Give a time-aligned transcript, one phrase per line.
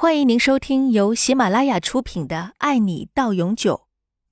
[0.00, 3.74] 欢迎您收听由喜马拉雅出品的《爱你到永久》，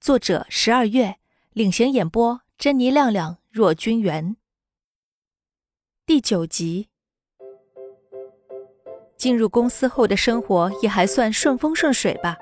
[0.00, 1.16] 作者十二月
[1.52, 4.36] 领衔演播：珍妮、亮亮、若君元。
[6.06, 6.88] 第九集。
[9.18, 12.34] 进入公司后的生活也还算顺风顺水吧，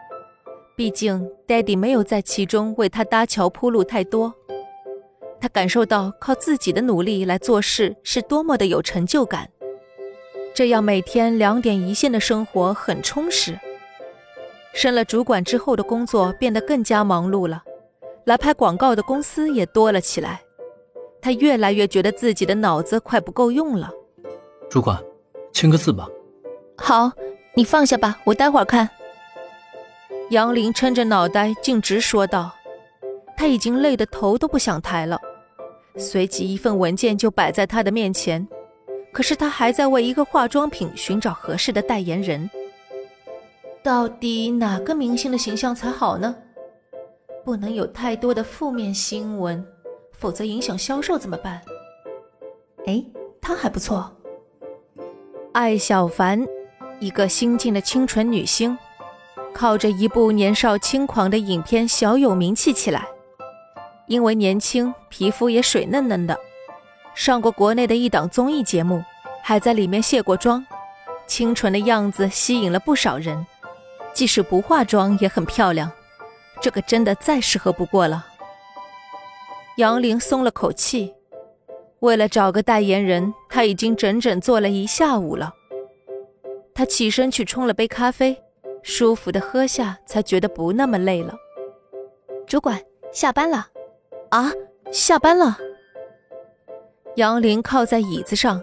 [0.77, 4.32] 毕竟 Daddy 没有在其中为他搭桥铺路太多。
[5.40, 9.50] 他感受到靠自己的努力来做事是多么的有成就感。
[10.57, 13.61] 这样每天两点一线的生活很充实。
[14.73, 17.62] 升了主管之后的工作变得更加忙碌了，
[18.24, 20.41] 来拍广告的公司也多了起来。
[21.20, 23.91] 他越来越觉得自己的脑子快不够用了。
[24.70, 24.98] 主管，
[25.52, 26.09] 签个字吧。
[26.78, 27.12] 好，
[27.52, 28.88] 你放下吧，我待会儿看。
[30.30, 32.50] 杨林撑着脑袋径直说道
[33.36, 35.20] ：“他已经累得头都不想抬了。”
[35.98, 38.48] 随即一份文件就摆在他的面前。
[39.16, 42.51] 可是他还在为一个化妆品寻找合适的代言人。
[43.83, 46.36] 到底哪个明星的形象才好呢？
[47.42, 49.67] 不能有太多的负面新闻，
[50.12, 51.62] 否则影响销售怎么办？
[52.84, 53.03] 哎，
[53.41, 54.14] 他还不错。
[55.55, 56.47] 艾小凡，
[57.01, 58.77] 一个新晋的清纯女星，
[59.55, 63.08] 靠着一部年少轻狂的影片小有名气起来。
[64.08, 66.39] 因为年轻，皮肤也水嫩嫩的。
[67.17, 69.03] 上过国内的一档综艺节目，
[69.42, 70.64] 还在里面卸过妆，
[71.27, 73.45] 清纯的样子吸引了不少人。
[74.12, 75.91] 即使不化妆也很漂亮，
[76.61, 78.27] 这个真的再适合不过了。
[79.78, 81.14] 杨玲松了口气，
[82.00, 85.55] 为了找个代言人，她已经整整做了一下午了。
[86.75, 88.36] 她起身去冲了杯咖啡，
[88.83, 91.34] 舒服的喝下，才觉得不那么累了。
[92.47, 92.78] 主管
[93.11, 93.69] 下班了，
[94.28, 94.53] 啊，
[94.92, 95.56] 下班了。
[97.17, 98.62] 杨林靠在椅子上，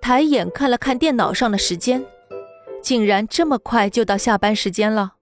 [0.00, 2.04] 抬眼看了看电脑上的时间，
[2.82, 5.14] 竟然这么快就到下班时间了。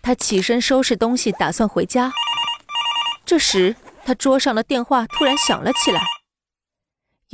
[0.00, 2.10] 他起身收拾东西，打算回家。
[3.26, 6.00] 这时，他桌上的电话突然响了起来。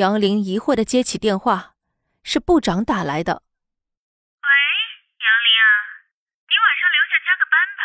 [0.03, 1.79] 杨林疑惑地接起电话，
[2.25, 3.39] 是部长打来的。
[3.39, 4.49] 喂，
[5.23, 5.67] 杨林啊，
[6.51, 7.83] 你晚上留下加个班吧，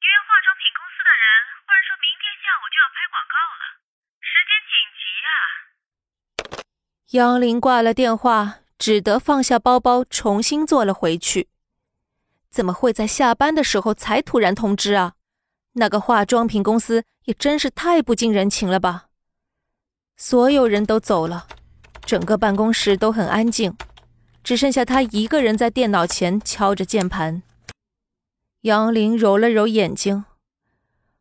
[0.00, 1.24] 因为化妆品公司的人
[1.60, 3.64] 忽然说明天下午就要拍广告了，
[4.24, 5.36] 时间紧急啊。
[7.10, 11.48] 杨林挂了电话，只得放下包包，重新坐了回去。
[12.48, 15.14] 怎么会在下班的时候才突然通知啊？
[15.72, 19.08] 那个化妆品公司也真是太不近人情了吧！
[20.16, 21.46] 所有人都走了，
[22.04, 23.76] 整个办公室都很安静，
[24.44, 27.42] 只剩下他一个人在电脑前敲着键盘。
[28.62, 30.24] 杨林揉了揉眼睛，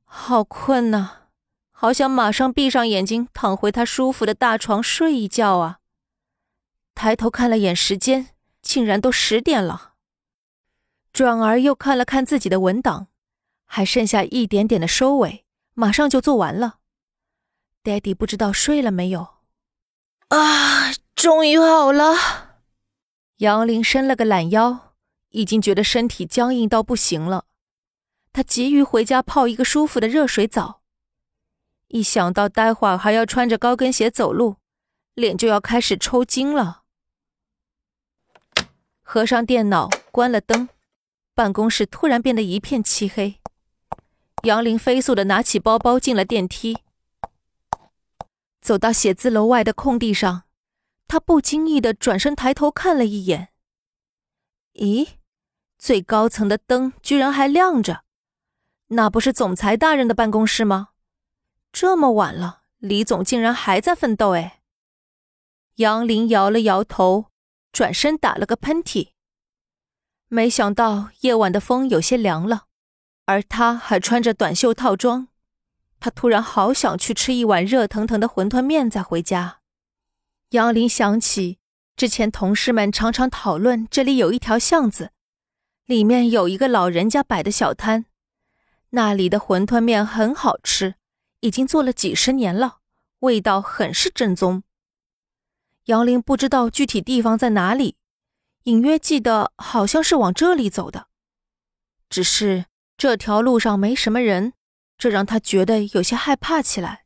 [0.03, 1.20] 好困呐，
[1.81, 5.79] 好想马上闭上眼睛，躺回他舒服的大床睡一觉啊！
[6.93, 9.93] 抬头看了眼时间，竟然都十点了。
[11.11, 13.07] 转而又看了看自己的文档，
[13.65, 15.43] 还剩下一点点的收尾，
[15.73, 16.75] 马上就做完了。
[17.83, 19.37] Daddy 不知道睡了没有？
[20.27, 22.59] 啊，终于好了。
[23.37, 24.93] 杨林伸了个懒腰，
[25.29, 27.45] 已经觉得身体僵硬到不行了。
[28.31, 30.80] 他急于回家泡一个舒服的热水澡，
[31.93, 34.55] 一想到待会儿还要穿着高跟鞋走路，
[35.13, 36.83] 脸就要开始抽筋了。
[39.01, 40.69] 合上电脑，关了灯，
[41.35, 43.41] 办公室突然变得一片漆黑。
[44.43, 46.77] 杨林飞速的拿起包包进了电梯，
[48.61, 50.43] 走到写字楼外的空地上，
[51.09, 53.49] 他不经意的转身抬头看了一眼。
[54.75, 55.09] 咦，
[55.77, 58.05] 最高层的灯居然还亮着，
[58.87, 60.87] 那不是总裁大人的办公室吗？
[61.71, 64.61] 这么晚了，李总竟然还在奋斗哎！
[65.75, 67.27] 杨林摇了摇头。
[67.73, 69.11] 转身打了个喷嚏，
[70.27, 72.65] 没想到夜晚的风有些凉了，
[73.27, 75.29] 而他还穿着短袖套装。
[76.01, 79.61] 他突然好想去吃一碗热腾腾的馄饨面再回家。
[80.49, 81.59] 杨林想起
[81.95, 85.11] 之前同事们常常讨论，这里有一条巷子，
[85.85, 88.03] 里面有一个老人家摆的小摊，
[88.89, 90.95] 那里的馄饨面很好吃，
[91.41, 92.77] 已经做了几十年了，
[93.19, 94.63] 味道很是正宗。
[95.85, 97.97] 杨林不知道具体地方在哪里，
[98.63, 101.07] 隐约记得好像是往这里走的。
[102.09, 102.65] 只是
[102.95, 104.53] 这条路上没什么人，
[104.97, 107.05] 这让他觉得有些害怕起来。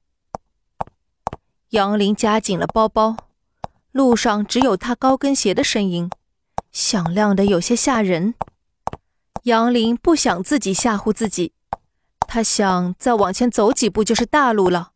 [1.69, 3.15] 杨林夹紧了包包，
[3.91, 6.09] 路上只有他高跟鞋的声音，
[6.71, 8.35] 响亮的有些吓人。
[9.43, 11.53] 杨林不想自己吓唬自己，
[12.27, 14.91] 他想再往前走几步就是大路了，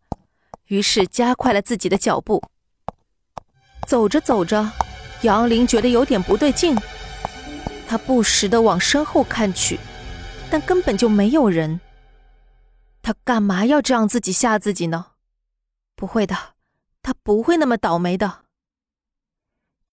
[0.68, 2.44] 于是加快了自己的脚步。
[3.88, 4.72] 走着走着，
[5.22, 6.78] 杨林觉得有点不对劲。
[7.88, 9.80] 他不时的往身后看去，
[10.52, 11.80] 但根本就没有人。
[13.02, 15.08] 他干嘛要这样自己吓自己呢？
[15.96, 16.36] 不会的，
[17.02, 18.44] 他不会那么倒霉的。